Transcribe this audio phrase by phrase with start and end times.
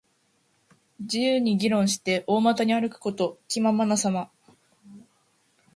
[0.99, 3.37] 自由に議論して、大股に歩くこと。
[3.47, 4.31] 気ままなさま。